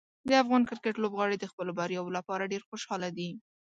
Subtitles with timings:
[0.27, 3.29] د افغان کرکټ لوبغاړي د خپلو بریاوو لپاره ډېر خوشحاله دي.